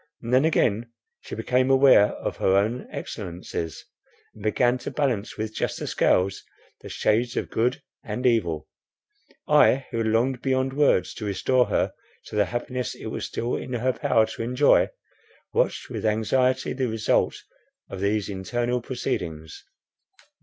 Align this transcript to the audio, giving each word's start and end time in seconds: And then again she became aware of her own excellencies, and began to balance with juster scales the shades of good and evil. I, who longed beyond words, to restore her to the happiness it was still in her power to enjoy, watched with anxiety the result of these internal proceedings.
And 0.23 0.33
then 0.33 0.45
again 0.45 0.89
she 1.19 1.35
became 1.35 1.69
aware 1.69 2.07
of 2.13 2.37
her 2.37 2.55
own 2.57 2.87
excellencies, 2.89 3.85
and 4.33 4.41
began 4.41 4.79
to 4.79 4.89
balance 4.89 5.37
with 5.37 5.53
juster 5.53 5.85
scales 5.85 6.41
the 6.81 6.89
shades 6.89 7.37
of 7.37 7.51
good 7.51 7.83
and 8.03 8.25
evil. 8.25 8.67
I, 9.47 9.85
who 9.91 10.01
longed 10.03 10.41
beyond 10.41 10.73
words, 10.73 11.13
to 11.13 11.25
restore 11.25 11.67
her 11.67 11.93
to 12.25 12.35
the 12.35 12.45
happiness 12.45 12.95
it 12.95 13.11
was 13.11 13.25
still 13.25 13.55
in 13.55 13.73
her 13.73 13.93
power 13.93 14.25
to 14.25 14.41
enjoy, 14.41 14.89
watched 15.53 15.87
with 15.91 16.03
anxiety 16.03 16.73
the 16.73 16.87
result 16.87 17.35
of 17.87 17.99
these 17.99 18.27
internal 18.27 18.81
proceedings. 18.81 19.63